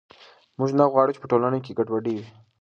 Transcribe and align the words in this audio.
موږ 0.57 0.69
نه 0.79 0.85
غواړو 0.91 1.13
چې 1.15 1.21
په 1.21 1.29
ټولنه 1.31 1.57
کې 1.65 1.75
ګډوډي 1.77 2.13
وي. 2.17 2.25